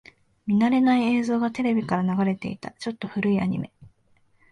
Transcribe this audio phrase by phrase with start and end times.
[0.47, 2.71] 見慣れない映像がテレビから流れていた。
[2.71, 3.71] ちょっと古いアニメ。